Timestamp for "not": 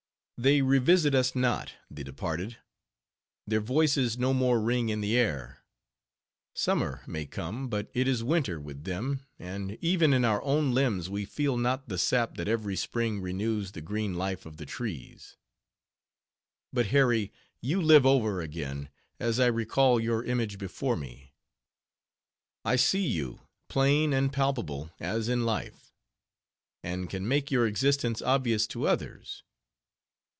1.35-1.73, 11.57-11.89